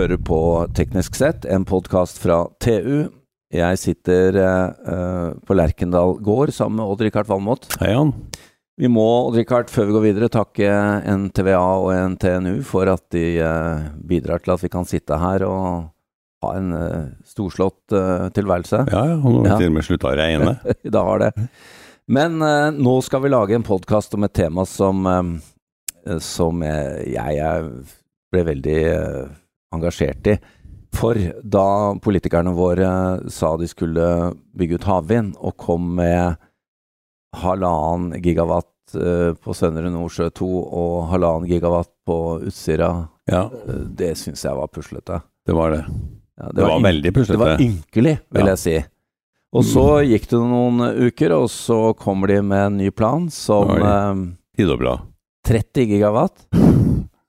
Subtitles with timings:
[0.00, 0.40] hører på
[0.72, 3.10] Teknisk sett, en podkast fra TU.
[3.52, 7.66] Jeg sitter eh, på Lerkendal gård sammen med Odd-Rikard Valmot.
[7.82, 8.14] Hei, Jan.
[8.80, 10.70] Vi må, Odd-Rikard, før vi går videre, takke
[11.04, 15.90] NTVA og NTNU for at de eh, bidrar til at vi kan sitte her og
[16.46, 18.86] ha en eh, storslått eh, tilværelse.
[18.94, 20.54] Ja, ja, nå har vi til og med slutta å regne.
[20.96, 21.34] da har det.
[22.08, 27.04] Men eh, nå skal vi lage en podkast om et tema som, eh, som jeg,
[27.18, 27.70] jeg
[28.32, 29.36] ble veldig eh,
[29.74, 30.36] engasjert i.
[30.92, 31.14] For
[31.46, 32.88] da politikerne våre
[33.30, 34.06] sa de skulle
[34.58, 36.34] bygge ut havvind, og kom med
[37.36, 42.16] halvannen gigawatt eh, på Søndre Nordsjø 2 og halvannen gigawatt på
[42.48, 42.90] Utsira,
[43.30, 45.20] Ja, eh, det syns jeg var puslete.
[45.46, 45.84] det var det.
[46.40, 47.24] Ja, Det var var veldig det var
[47.56, 47.62] puslete.
[47.62, 48.46] ynkelig, vil Ja.
[48.54, 48.84] jeg si.
[49.52, 53.70] Og så gikk det noen uker, og så kommer de med en ny plan som
[53.70, 54.96] eh, Tid og bra.
[55.46, 56.46] 30 gigawatt,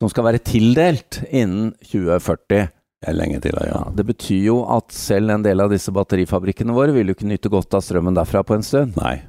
[0.01, 2.71] som skal være tildelt innen 2040.
[3.01, 3.69] Det er lenge til, ja.
[3.69, 7.29] Ja, det betyr jo at selv en del av disse batterifabrikkene våre vil jo ikke
[7.29, 8.97] nyte godt av strømmen derfra på en stund.
[8.97, 9.19] Nei.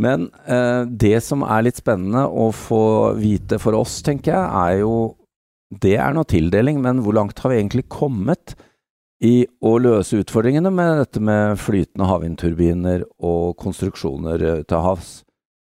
[0.00, 4.82] Men eh, det som er litt spennende å få vite for oss, tenker jeg, er
[4.84, 5.16] jo
[5.70, 8.56] Det er nå tildeling, men hvor langt har vi egentlig kommet
[9.22, 15.20] i å løse utfordringene med dette med flytende havvindturbiner og konstruksjoner eh, til havs?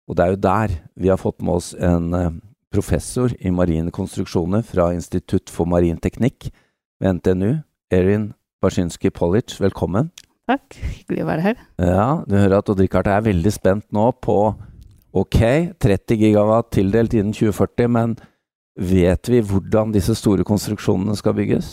[0.08, 2.32] Og det er jo der vi har fått med oss en eh,
[2.74, 6.50] professor i marine konstruksjoner fra Institutt for marin teknikk
[7.00, 7.52] ved NTNU,
[7.94, 9.54] Erin Barshinsky Polic.
[9.62, 10.10] Velkommen.
[10.50, 11.60] Takk, hyggelig å være her.
[11.80, 14.38] Ja, du hører at Odd-Rikard er veldig spent nå på
[15.14, 15.38] Ok,
[15.78, 18.16] 30 gigawatt tildelt innen 2040, men
[18.74, 21.68] vet vi hvordan disse store konstruksjonene skal bygges?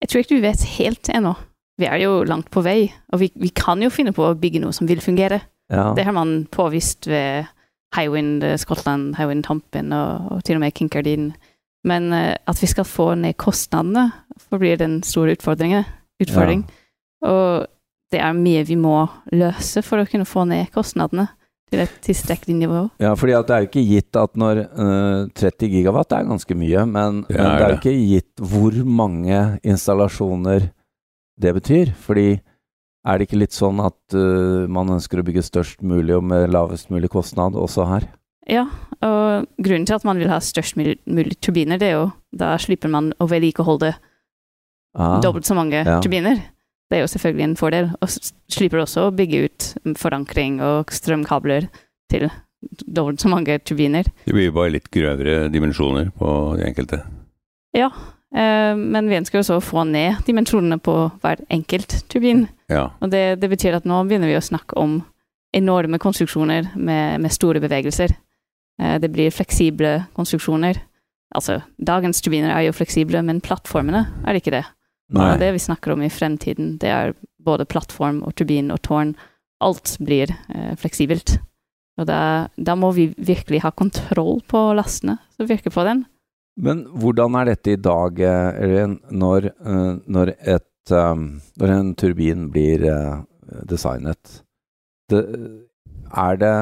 [0.00, 1.34] Jeg tror ikke vi vet helt ennå.
[1.76, 4.62] Vi er jo langt på vei, og vi, vi kan jo finne på å bygge
[4.62, 5.42] noe som vil fungere.
[5.68, 7.50] Ja, Det har man påvist ved
[7.96, 11.32] Hywind eh, Scotland, Highwind Tompin og, og til og med Kinkardin.
[11.84, 14.08] Men eh, at vi skal få ned kostnadene,
[14.50, 15.84] forblir den store utfordringen.
[16.22, 16.64] Utfordring.
[17.24, 17.66] Og
[18.12, 18.98] det er mye vi må
[19.34, 21.26] løse for å kunne få ned kostnadene
[21.72, 22.80] til et tilstrekkelig nivå.
[23.00, 26.84] ja fordi det er jo ikke gitt at når uh, 30 gigawatt er ganske mye,
[26.86, 27.80] men, Det men er det er jo det.
[27.80, 30.68] ikke gitt hvor mange installasjoner
[31.40, 31.90] det betyr.
[31.98, 32.26] Fordi
[33.04, 36.48] er det ikke litt sånn at uh, man ønsker å bygge størst mulig og med
[36.52, 38.08] lavest mulig kostnad også her?
[38.48, 38.66] Ja,
[39.04, 42.92] og grunnen til at man vil ha størst mulig, turbiner, det er jo da slipper
[42.92, 43.94] man å vedlikeholde
[44.94, 45.98] Ah, dobbelt så mange ja.
[46.00, 46.38] turbiner.
[46.90, 47.90] Det er jo selvfølgelig en fordel.
[47.98, 48.10] Og
[48.52, 51.66] slipper også å bygge ut forankring og strømkabler
[52.12, 52.28] til
[52.86, 54.06] dobbelt så mange turbiner.
[54.24, 56.28] Det blir jo bare litt grøvere dimensjoner på
[56.60, 57.02] de enkelte.
[57.74, 57.90] Ja,
[58.34, 62.48] men vi ønsker også å få ned dimensjonene på hver enkelt turbin.
[62.66, 62.88] Ja.
[62.98, 64.96] Og det, det betyr at nå begynner vi å snakke om
[65.54, 68.16] enorme konstruksjoner med, med store bevegelser.
[68.82, 70.80] Eh, det blir fleksible konstruksjoner.
[71.34, 74.64] Altså, dagens turbiner er jo fleksible, men plattformene er ikke det.
[75.14, 75.30] Nei.
[75.30, 79.14] Og det vi snakker om i fremtiden, det er både plattform og turbin og tårn.
[79.64, 81.36] Alt blir eh, fleksibelt.
[82.00, 86.02] Og da, da må vi virkelig ha kontroll på lastene som virker på den.
[86.54, 90.34] Men hvordan er dette i dag, eh, Erin, når, eh, når,
[90.94, 91.24] um,
[91.58, 93.22] når en turbin blir eh,
[93.66, 94.40] designet?
[95.10, 95.24] Det,
[96.14, 96.54] er det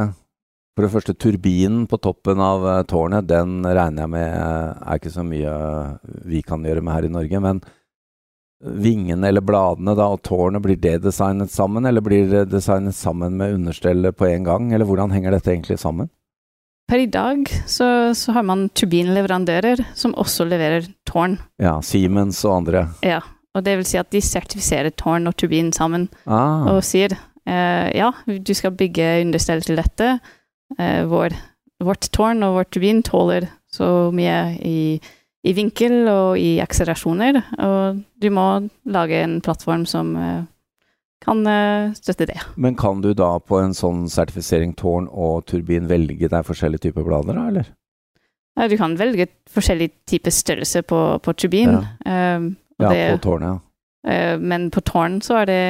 [0.72, 4.96] For det første, turbinen på toppen av eh, tårnet, den regner jeg med eh, er
[4.96, 5.52] ikke så mye
[6.24, 7.40] vi kan gjøre med her i Norge.
[7.44, 7.60] Men
[8.62, 13.36] vingene eller bladene da, og tårnet, blir det designet sammen, eller blir det designet sammen
[13.36, 14.72] med understellet på en gang?
[14.72, 16.08] Eller hvordan henger dette egentlig sammen?
[16.90, 21.38] Per i dag så, så har man turbinleverandører som også leverer tårn.
[21.62, 22.86] Ja, Siemens og andre.
[23.06, 23.22] Ja,
[23.56, 26.08] og det vil si at de sertifiserer tårn og turbin sammen.
[26.26, 26.68] Ah.
[26.74, 27.14] og sier
[27.46, 30.14] eh, ja, du skal bygge understell til dette.
[30.78, 31.36] Eh, vår,
[31.84, 34.78] vårt tårn og vår turbin tåler så mye i,
[35.48, 38.46] i vinkel og i akselerasjoner, og du må
[38.84, 40.42] lage en plattform som eh,
[41.22, 42.38] kan eh, støtte det.
[42.56, 47.06] Men kan du da på en sånn sertifisering tårn og turbin velge deg forskjellige typer
[47.06, 47.70] blader, da, eller?
[48.58, 51.78] Ja, du kan velge forskjellig type størrelse på, på turbin.
[52.04, 52.48] eh,
[52.78, 53.58] og Ja, det- på tårnet, ja.
[54.02, 55.60] Uh, Men på tårn så er det,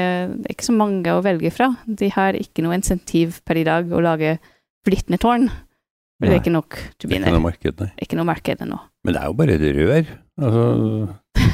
[0.40, 1.66] det er ikke så mange å velge fra.
[1.84, 4.38] De har ikke noe insentiv per i dag å lage
[4.86, 5.50] flyttende tårn.
[6.16, 7.90] For det er ikke nok Det er ikke noe marked, nei.
[8.00, 8.78] Ikke noe marked ennå.
[9.04, 10.06] Men det er jo bare et rør.
[10.40, 10.64] Altså,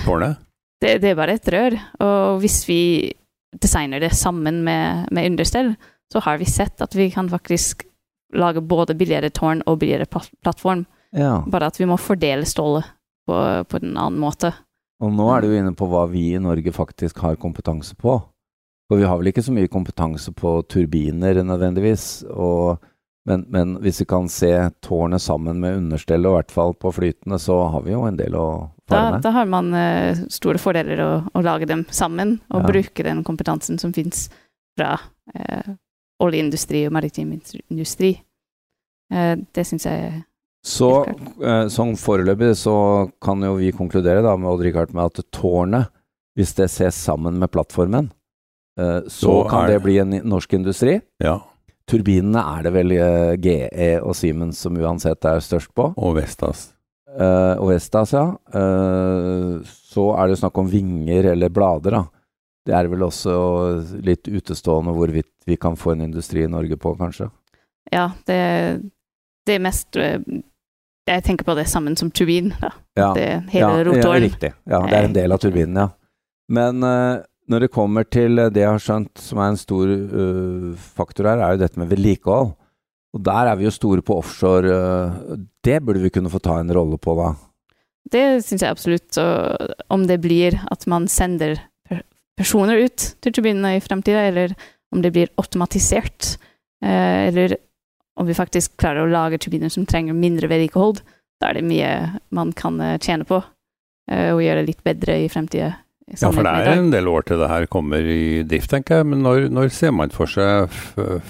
[0.05, 0.37] tårnet.
[0.81, 1.75] Det, det er bare et rør.
[2.07, 2.81] Og hvis vi
[3.57, 5.75] designer det sammen med, med understell,
[6.13, 7.87] så har vi sett at vi kan faktisk
[8.37, 10.07] lage både billigere tårn og billigere
[10.43, 10.87] plattform.
[11.17, 11.43] ja.
[11.49, 12.85] Bare at vi må fordele stålet
[13.27, 14.53] på, på en annen måte.
[15.01, 18.19] Og nå er du inne på hva vi i Norge faktisk har kompetanse på.
[18.89, 22.81] For vi har vel ikke så mye kompetanse på turbiner nødvendigvis, og,
[23.29, 24.51] Men, men hvis vi kan se
[24.85, 28.17] tårnet sammen med understellet, og i hvert fall på flytende, så har vi jo en
[28.17, 28.47] del å
[28.89, 29.23] Da, fare med.
[29.27, 32.71] da har man uh, store fordeler å, å lage dem sammen, og Ja.
[32.73, 34.31] bruke den kompetansen som fins
[34.79, 34.95] fra
[35.35, 35.75] uh,
[36.25, 37.35] oljeindustri og maritim
[37.71, 38.15] industri.
[39.13, 40.23] Uh, det syns jeg
[40.65, 42.75] Så eh, sånn foreløpig så
[43.23, 45.87] kan jo vi konkludere da med Odd-Rikard med at tårnet,
[46.37, 48.11] hvis det ses sammen med plattformen,
[48.79, 51.01] eh, så kan er det det- bli en norsk industri.
[51.23, 51.39] Ja.
[51.89, 55.91] Turbinene er det vel eh, GE og Siemens som uansett er størst på.
[55.97, 56.71] Og Vestas.
[57.09, 58.27] Uh, og Vestas, ja.
[58.53, 62.03] Uh, så er det snakk om vinger eller blader, da.
[62.69, 63.33] Det er vel også
[64.05, 67.31] litt utestående hvorvidt vi kan få en industri i Norge på, kanskje.
[67.89, 68.37] Ja, det,
[69.49, 72.75] det er mest Jeg tenker på det sammen som turbin, da.
[72.99, 74.19] Ja, Det hele ja, rotoren.
[74.21, 74.53] Ja, riktig.
[74.69, 75.89] Ja, det er en del av turbinen, ja.
[76.53, 80.73] Men eh, når det kommer til det jeg har skjønt som er en stor uh,
[80.99, 82.55] faktor her, er jo dette med vedlikehold.
[83.17, 84.73] Og der er vi jo store på offshore.
[84.73, 87.33] Uh, det burde vi kunne få ta en rolle på, da.
[88.09, 89.21] Det syns jeg absolutt.
[89.21, 91.59] Og om det blir at man sender
[92.39, 94.55] personer ut til turbinene i fremtida, eller
[94.95, 96.37] om det blir automatisert,
[96.85, 97.59] uh, eller
[98.19, 101.01] om vi faktisk klarer å lage turbiner som trenger mindre vedlikehold,
[101.39, 101.91] da er det mye
[102.35, 103.39] man kan eh, tjene på,
[104.11, 105.77] eh, og gjøre litt bedre i fremtida.
[106.09, 109.09] Ja, for det er en del år til det her kommer i drift, tenker jeg.
[109.11, 110.73] Men når, når ser man for seg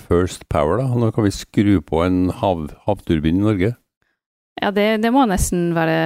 [0.07, 0.87] First Power, da?
[0.95, 3.73] Når kan vi skru på en hav, havturbin i Norge?
[4.59, 5.99] Ja, det, det må nesten være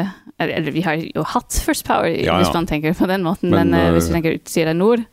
[0.42, 2.56] Eller, vi har jo hatt First Power, Ja, hvis ja.
[2.56, 5.04] man tenker på den måten, men, Men, eh, øh, hvis vi tenker Utsira nord,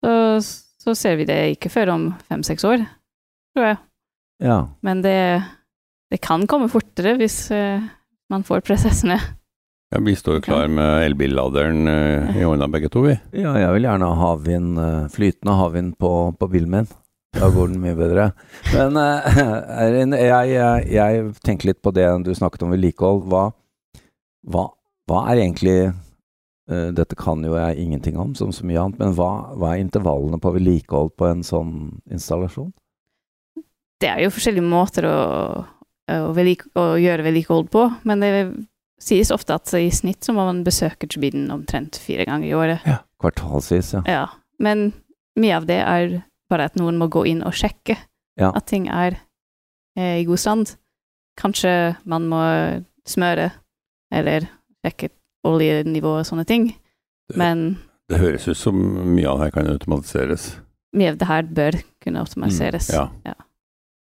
[0.00, 0.40] så,
[0.80, 2.86] så ser vi det ikke før om fem-seks år,
[3.54, 3.80] tror jeg.
[4.40, 4.60] Ja.
[4.82, 5.42] Men det,
[6.10, 7.82] det kan komme fortere hvis uh,
[8.32, 9.18] man får prosessene.
[9.90, 13.16] Ja, vi står jo klar med elbilladeren eh, i hånda begge to, vi.
[13.34, 16.86] Ja, jeg vil gjerne ha havvind, eh, flytende havvind på, på bilen min.
[17.34, 18.28] Da går den mye bedre.
[18.70, 19.40] Men eh,
[20.28, 23.26] jeg, jeg, jeg tenker litt på det du snakket om vedlikehold.
[23.32, 23.42] Hva,
[24.46, 24.68] hva,
[25.10, 25.80] hva er egentlig
[26.70, 30.38] Dette kan jo jeg ingenting om, som så mye annet, men hva, hva er intervallene
[30.38, 31.72] på vedlikehold på en sånn
[32.06, 32.68] installasjon?
[33.98, 35.16] Det er jo forskjellige måter å,
[36.14, 38.30] å, å gjøre vedlikehold på, men det
[39.00, 42.86] sies ofte at i snitt så må man besøke Tsjibiden omtrent fire ganger i året.
[42.86, 44.02] Ja, Kvartalsvis, ja.
[44.06, 44.26] Ja,
[44.60, 44.92] men
[45.40, 46.18] mye av det er
[46.50, 47.96] bare at noen må gå inn og sjekke
[48.40, 48.52] Ja.
[48.54, 49.16] at ting er
[49.96, 50.76] eh, i god stand.
[51.40, 52.40] Kanskje man må
[53.08, 53.50] smøre,
[54.12, 54.46] eller
[54.84, 55.10] sjekke
[55.46, 56.68] oljenivå og sånne ting.
[57.28, 58.74] Det- Men Det høres ut som
[59.14, 60.56] mye av det her kan automatiseres.
[60.94, 62.90] mye av det her bør kunne automatiseres.
[62.92, 63.08] Ja.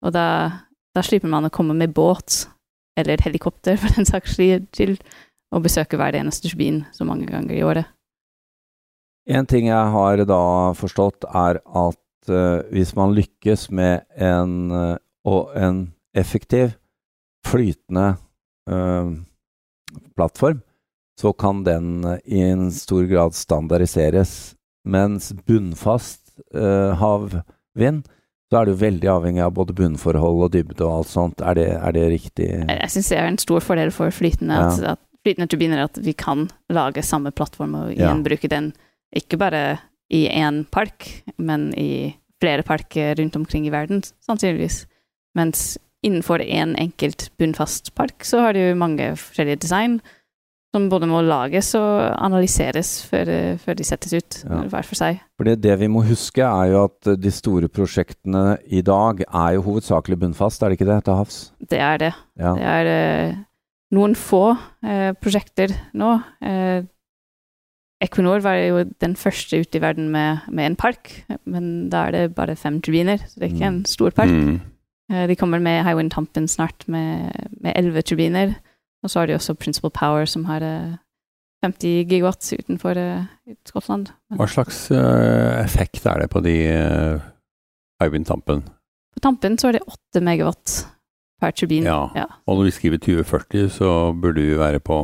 [0.04, 0.52] Og da,
[0.96, 2.48] da slipper man å komme med båt,
[3.00, 5.00] eller helikopter for den saks skyld,
[5.52, 7.90] og besøke hver eneste turbin så mange ganger i året.
[9.30, 10.44] En ting jeg har da
[10.76, 14.96] forstått, er at uh, hvis man lykkes med en, uh,
[15.28, 15.84] og en
[16.18, 16.74] effektiv,
[17.46, 18.16] flytende
[18.72, 19.14] uh,
[20.16, 20.62] plattform,
[21.22, 24.56] så kan den eh, i en stor grad standardiseres.
[24.88, 28.08] Mens bunnfast eh, havvind,
[28.51, 31.39] så er du veldig avhengig av både bunnforhold og dybde og alt sånt.
[31.42, 32.50] Er det, er det riktig?
[32.68, 34.68] Jeg, syns det er en stor fordel for flytende, Ja.
[34.68, 38.09] at, at flytende turbiner at vi kan lage samme plattform og Ja.
[38.12, 38.74] gjenbruke den,
[39.15, 39.80] ikke bare
[40.12, 44.85] i én park, men i flere parker rundt omkring i verden, sannsynligvis.
[45.35, 50.02] Mens innenfor én en enkelt bunnfast park, så har du mange forskjellige design
[50.71, 54.61] som både må lages og analyseres før, før de settes ut, Ja.
[54.71, 55.19] hver for seg.
[55.37, 59.61] Fordi det vi må huske, er jo at de store prosjektene i dag er jo
[59.68, 61.51] hovedsakelig bunnfast, er det ikke det, til havs?
[61.69, 62.13] Det er det.
[62.40, 62.54] Ja.
[62.56, 63.35] Det er eh,
[63.92, 66.13] noen få eh, prosjekter nå.
[66.42, 66.83] Eh,
[68.01, 71.11] Equinor var jo den første ute i verden med, med en park,
[71.45, 73.75] men da er det bare fem turbiner, så det er ikke Mm.
[73.75, 74.30] en stor park.
[74.31, 74.61] Mm.
[75.11, 77.30] Eh, de kommer med Hywind Tampen snart med
[77.61, 78.56] med elleve turbiner,
[79.02, 80.98] og så har de også Principal Power som har eh,
[81.66, 83.26] 50 gigawatt utenfor eh,
[83.70, 84.12] Skottland.
[84.38, 86.56] Hva slags eh, effekt er det på de
[88.02, 88.64] Hywind Tampen?
[89.12, 90.76] På Tampen så er det 8 megawatt
[91.42, 91.88] per turbin.
[91.90, 92.06] Ja.
[92.16, 92.28] Ja.
[92.46, 95.04] Og når vi skriver 2040, så burde vi være på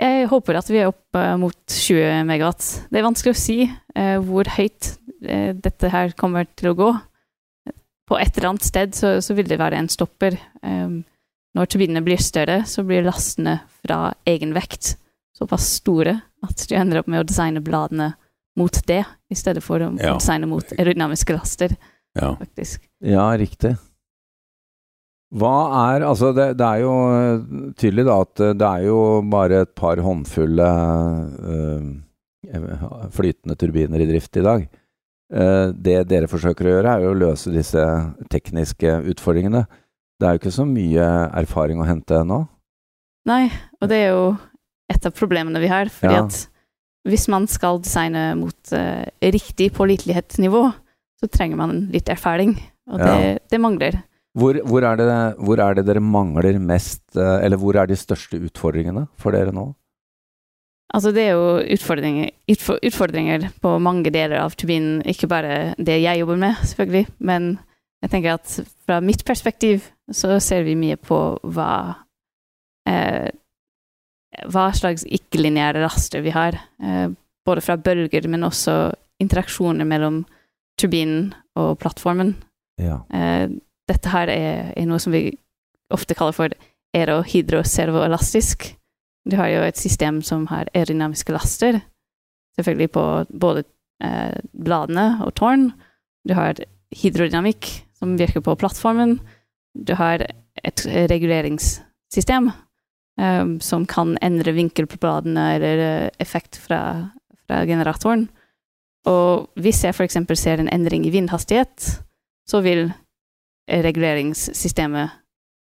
[0.00, 2.64] Jeg håper at vi er opp mot 20 megawatt.
[2.90, 6.92] Det er vanskelig å si eh, hvor høyt eh, dette her kommer til å gå.
[8.04, 10.36] På et eller annet sted så, så vil det være en stopper.
[10.60, 11.04] Um,
[11.54, 14.96] når turbinene blir større, så blir lastene fra egen vekt
[15.38, 18.12] såpass store at du ender opp med å designe bladene
[18.58, 20.14] mot det, i stedet for å Ja.
[20.14, 21.76] designe mot aerodynamiske laster,
[22.14, 22.34] Ja.
[22.38, 22.84] faktisk.
[23.02, 23.76] Ja, riktig.
[25.34, 28.98] Hva er Altså, det, det er jo eh, tydelig da at eh, det er jo
[29.26, 30.68] bare et par håndfulle
[31.50, 34.68] øh, flytende turbiner i drift i dag.
[35.34, 37.82] Eh, det dere forsøker å gjøre, er jo å løse disse
[38.30, 39.64] tekniske utfordringene.
[40.20, 41.06] Det er jo ikke så mye
[41.40, 42.44] erfaring å hente ennå.
[43.26, 43.48] Nei,
[43.80, 44.26] og det er jo
[44.92, 45.90] et av problemene vi har.
[45.92, 46.24] fordi Ja.
[46.24, 46.48] at
[47.08, 50.72] hvis man skal designe mot uh, riktig pålitelighetsnivå,
[51.20, 52.54] så trenger man litt erfaring,
[52.90, 53.38] og det, Ja.
[53.50, 54.02] det mangler.
[54.36, 57.94] Hvor, hvor, er det, hvor er det dere mangler mest, uh, eller hvor er de
[57.96, 59.74] største utfordringene for dere nå?
[60.94, 66.20] Altså, det er jo utfordringer, utfordringer på mange deler av turbinen, ikke bare det jeg
[66.20, 67.58] jobber med, selvfølgelig, men
[68.04, 71.18] jeg tenker at fra mitt perspektiv så ser vi mye på
[71.56, 71.70] hva
[72.88, 73.30] eh,
[74.50, 77.08] hva slags ikke-lineære raster vi har, eh,
[77.46, 78.92] både fra bølger, men også
[79.22, 80.24] interaksjoner mellom
[80.80, 82.34] turbinen og plattformen.
[82.82, 83.00] Ja.
[83.14, 83.48] Eh,
[83.88, 85.28] dette her er, er noe som vi
[85.94, 86.54] ofte kaller for
[86.94, 88.74] erohydroservoelastisk.
[89.28, 91.80] Du har jo et system som har aerodynamiske laster,
[92.58, 93.64] selvfølgelig på både
[94.02, 95.70] eh, bladene og tårn.
[96.26, 96.58] Du har
[96.94, 99.18] hydrodynamikk, som virker på plattformen.
[99.74, 100.26] Du har
[100.62, 102.50] et reguleringssystem
[103.20, 106.80] um, som kan endre vinkel på bladene eller eh, effekt fra,
[107.46, 108.28] fra generatoren.
[109.08, 110.20] Og hvis jeg f.eks.
[110.36, 111.88] ser en endring i vindhastighet,
[112.48, 112.86] så vil
[113.68, 115.16] reguleringssystemet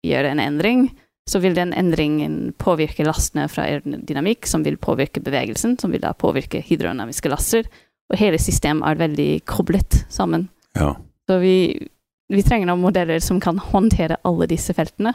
[0.05, 0.87] gjøre en endring.
[1.27, 6.13] Så vil den endringen påvirke lastene fra aerodynamikk, som vil påvirke bevegelsen, som vil da
[6.15, 7.67] påvirke hydrodynamiske laster.
[8.07, 10.47] Og hele systemet er veldig koblet sammen.
[10.77, 10.93] Ja.
[11.27, 11.57] Så vi,
[12.29, 15.13] vi trenger noen modeller som kan håndtere alle disse feltene.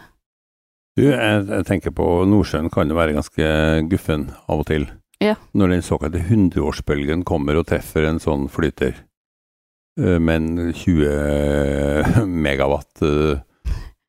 [0.97, 3.47] Du, jeg, jeg tenker på Nordsjøen kan jo være ganske
[3.89, 4.87] guffen av og til.
[5.23, 5.37] Ja.
[5.57, 8.97] Når den såkalte 100-årsbølgen kommer og treffer en sånn flyter
[10.01, 13.41] eh, med en 20 megawatt eh,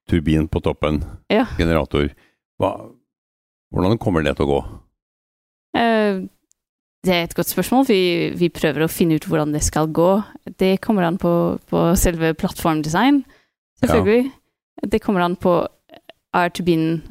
[0.10, 1.46] turbin på toppen, Ja.
[1.60, 2.10] generator,
[2.60, 2.74] hva,
[3.72, 4.62] hvordan kommer det til å gå?
[5.80, 6.24] Eh,
[7.04, 7.86] Det er et godt spørsmål.
[7.90, 8.00] Vi,
[8.40, 10.22] vi prøver å finne ut hvordan det skal gå.
[10.60, 11.32] Det kommer an på,
[11.68, 13.24] på selve plattformdesign,
[13.84, 14.32] selvfølgelig.
[14.92, 15.58] Det kommer an på
[16.34, 17.02] er turbinen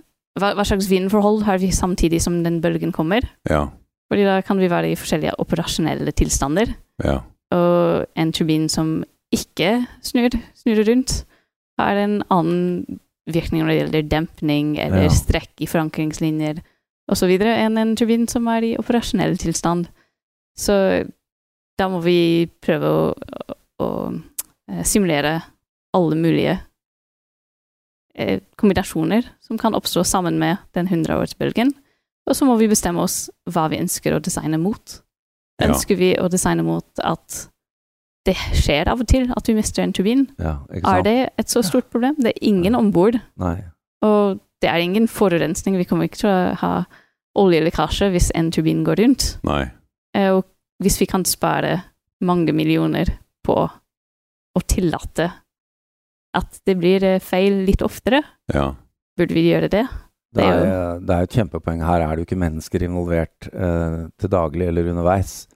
[0.40, 3.20] hva, hva slags vindforhold har vi samtidig som den bølgen kommer?
[3.50, 3.66] Ja,
[4.08, 6.72] Fordi da kan vi være i forskjellige operasjonelle tilstander.
[7.04, 7.18] ja,
[7.52, 11.25] Og en turbin som ikke snur, snur rundt,
[11.78, 15.08] har en annen virkning når det gjelder dempning eller Ja.
[15.12, 16.62] strekk i forankringslinjer
[17.12, 17.33] osv.
[17.38, 19.88] enn en turbin som er i operasjonell tilstand.
[20.59, 20.75] Så
[21.81, 23.88] da må vi prøve å, å, å
[24.71, 25.38] eh, simulere
[25.97, 26.59] alle mulige
[28.14, 31.73] eh, kombinasjoner som kan oppstå sammen med den 100-årsbølgen.
[32.28, 35.00] Og så må vi bestemme oss hva vi ønsker å designe mot.
[35.61, 35.71] Ja.
[35.71, 37.47] Ønsker vi å designe mot at
[38.26, 40.28] det skjer av og til at vi mister en turbin?
[40.38, 42.14] ja Er det et så stort problem?
[42.23, 43.19] Det er ingen om bord,
[44.02, 45.76] og det er ingen forurensning.
[45.81, 46.73] Vi kommer ikke til å ha
[47.39, 49.39] oljelekkasje hvis en turbin går rundt.
[49.47, 49.65] nei.
[50.15, 50.45] Eh, Og
[50.83, 51.83] hvis vi kan spare
[52.21, 53.09] mange millioner
[53.45, 53.57] på
[54.53, 55.31] å tillate
[56.37, 58.23] at det blir eh, feil litt oftere,
[58.53, 58.75] Ja,
[59.17, 59.87] burde vi gjøre det?
[60.33, 61.83] Det er det er et kjempepoeng.
[61.85, 65.47] Her er det jo ikke mennesker involvert eh, til daglig eller underveis.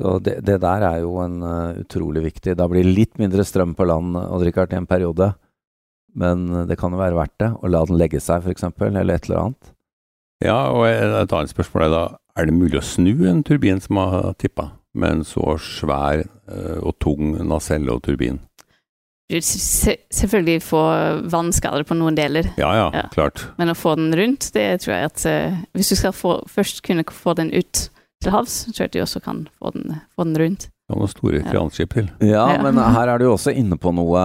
[0.00, 2.56] Så det, det der er jo en uh, utrolig viktig.
[2.58, 5.32] Da blir det litt mindre strøm på land, Odd-Rikard, i en periode.
[6.14, 7.50] Men det kan jo være verdt det.
[7.54, 9.73] Å la den legge seg, f.eks., eller et eller annet.
[10.42, 12.02] Ja og et annet spørsmål er da,
[12.36, 16.78] er det mulig å snu en turbin som har tippa, med en så svær eh,
[16.82, 18.40] og tung nacelle og turbin?
[19.30, 20.80] Du vil selvfølgelig få
[21.32, 23.06] vannskader på noen deler, Ja, ja, Ja.
[23.14, 23.46] klart.
[23.58, 26.82] men å få den rundt, det tror jeg at eh, Hvis du skal få, først
[26.82, 27.88] kunne få den ut
[28.22, 30.68] til havs, så tror jeg at du også kan få den, få den rundt.
[30.94, 31.50] Det noen store Ja.
[31.50, 32.10] kranskip til.
[32.22, 34.20] Ja, men her er du også inne på noe,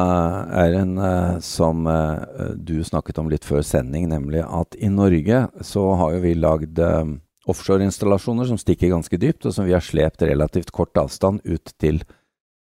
[0.53, 5.95] Eirin, eh, som eh, du snakket om litt før sending, nemlig at i Norge så
[5.97, 7.05] har jo vi lagd eh,
[7.49, 12.03] offshoreinstallasjoner som stikker ganske dypt, og som vi har slept relativt kort avstand ut til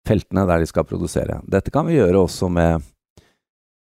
[0.08, 1.41] feltene der de skal produsere.
[1.46, 2.81] Dette kan vi gjøre også med,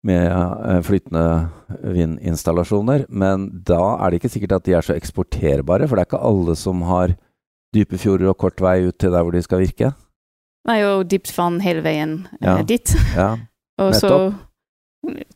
[0.05, 1.49] med flytende
[1.81, 6.11] vindinstallasjoner, men da er det ikke sikkert at de er så eksporterbare, for det er
[6.11, 7.17] ikke alle som har
[7.73, 9.95] dype fjorder og kort vei ut til der hvor de skal virke.
[10.67, 12.63] Det er jo dypt vann hele veien eh, Ja.
[12.63, 12.93] dit.
[13.17, 13.31] Ja,
[13.81, 14.11] Og så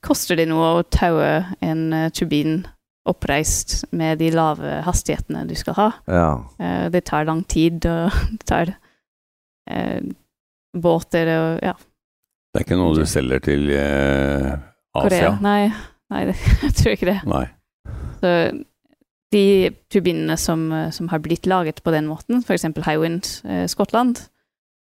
[0.04, 1.28] koster det noe å taue
[1.64, 2.66] en eh, turbin
[3.09, 5.87] oppreist med de lave hastighetene du skal ha.
[6.09, 6.28] ja.
[6.61, 8.75] Eh, det tar lang tid, og det tar
[9.71, 10.00] eh,
[10.75, 11.75] båter og ja,
[12.52, 14.52] Det er ikke noe du selger til eh,
[14.95, 15.09] Korea.
[15.09, 15.33] Asia?
[15.43, 15.73] Nei,
[16.12, 17.19] nei det, jeg tror ikke det.
[17.28, 17.45] Nei.
[18.21, 18.35] Så
[19.35, 19.45] de
[19.90, 22.69] turbinene som, som har blitt laget på den måten, f.eks.
[22.87, 24.21] Highwind eh, Skottland,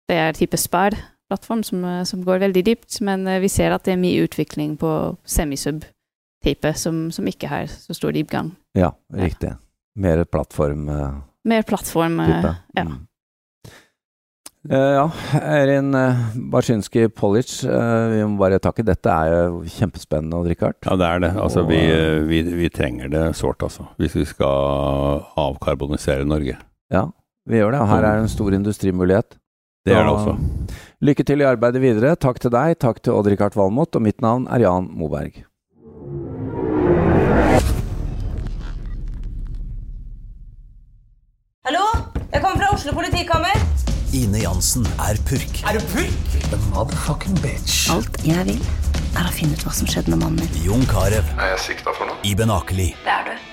[0.09, 3.85] det er type Spar-plattform som, eh, som går veldig dypt, men eh, vi ser at
[3.85, 4.91] det er mye utvikling på
[5.25, 8.53] semisub-type som, som ikke har så stor dypgang.
[8.77, 9.55] Ja, riktig.
[9.95, 11.23] Mer plattform-type.
[11.43, 12.83] Mer plattform-type, ja.
[12.87, 13.01] Mm.
[14.69, 15.09] Eh, ja,
[15.43, 18.85] Erin uh, Baczynski Polic, uh, vi må bare takke.
[18.87, 20.77] Dette er jo kjempespennende, Rikard.
[20.87, 21.31] Ja, det er det.
[21.35, 21.81] Altså, vi,
[22.29, 23.89] vi, vi, trenger det sårt, altså.
[23.99, 26.55] Hvis vi skal avkarbonisere Norge.
[26.93, 27.09] Ja,
[27.49, 27.81] vi gjør det.
[27.91, 29.35] Her er en stor industrimulighet.
[29.83, 30.33] Det gjør det også.
[31.03, 32.13] Lykke til i arbeidet videre.
[32.15, 35.41] Takk til deg, takk til Odd-Rikard Valmot, og mitt navn er Jan Moberg.
[41.67, 41.83] Hallo?
[42.31, 43.59] Jeg kommer fra Oslo politikammer.
[44.15, 45.59] Ine Jansen er purk.
[45.67, 46.33] Er du purk?
[46.47, 47.89] The motherfucking bitch.
[47.91, 48.63] Alt jeg vil,
[49.19, 50.61] er å finne ut hva som skjedde med mannen min.
[50.63, 51.19] Jon Carew.
[51.35, 52.23] Er jeg sikta for noe?
[52.23, 52.93] Iben Akeli.
[53.03, 53.52] Det er du.